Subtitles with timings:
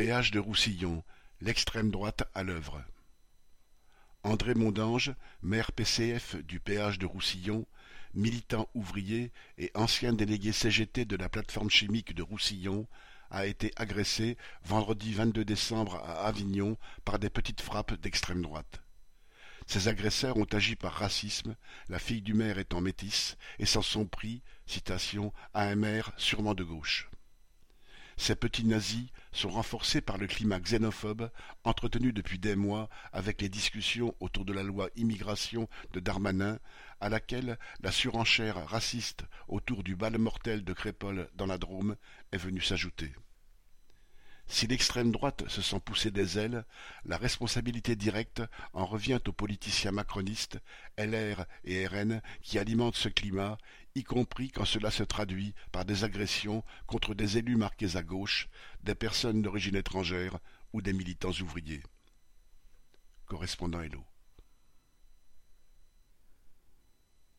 [0.00, 1.04] Péage de Roussillon,
[1.42, 2.82] l'extrême droite à l'œuvre.
[4.22, 7.66] André Mondange, maire PCF du péage de Roussillon,
[8.14, 12.86] militant ouvrier et ancien délégué CGT de la plateforme chimique de Roussillon,
[13.30, 18.80] a été agressé vendredi 22 décembre à Avignon par des petites frappes d'extrême droite.
[19.66, 21.56] Ces agresseurs ont agi par racisme,
[21.90, 26.54] la fille du maire étant métisse, et s'en sont pris, citation, à un maire sûrement
[26.54, 27.10] de gauche.
[28.20, 31.30] Ces petits nazis sont renforcés par le climat xénophobe
[31.64, 36.58] entretenu depuis des mois avec les discussions autour de la loi immigration de Darmanin,
[37.00, 41.96] à laquelle la surenchère raciste autour du bal mortel de Crépole dans la Drôme
[42.30, 43.10] est venue s'ajouter.
[44.50, 46.64] Si l'extrême droite se sent pousser des ailes,
[47.04, 48.42] la responsabilité directe
[48.72, 50.58] en revient aux politiciens macronistes,
[50.98, 53.58] LR et RN, qui alimentent ce climat,
[53.94, 58.48] y compris quand cela se traduit par des agressions contre des élus marqués à gauche,
[58.82, 60.40] des personnes d'origine étrangère
[60.72, 61.84] ou des militants ouvriers.
[63.26, 64.09] Correspondant Hello.